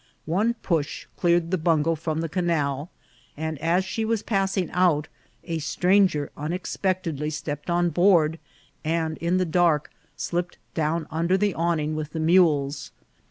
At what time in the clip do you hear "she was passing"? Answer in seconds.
3.85-4.71